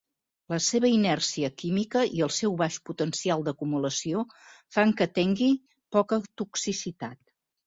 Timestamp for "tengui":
5.21-5.51